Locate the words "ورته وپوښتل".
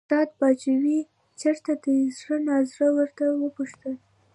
2.97-3.93